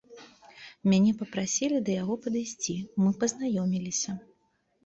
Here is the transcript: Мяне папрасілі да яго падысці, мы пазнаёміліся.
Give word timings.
Мяне 0.91 1.11
папрасілі 1.19 1.77
да 1.89 1.97
яго 2.01 2.17
падысці, 2.23 2.75
мы 3.03 3.15
пазнаёміліся. 3.25 4.11